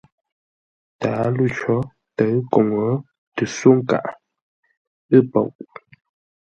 [0.99, 1.75] Tǎalo cǒ
[2.15, 2.83] tə̌ʉ koŋə
[3.35, 4.13] tə só nkaghʼə
[5.15, 5.49] ə́ poʼ.